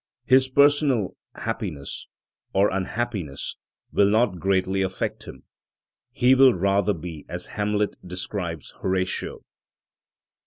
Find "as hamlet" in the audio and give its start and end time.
7.29-7.97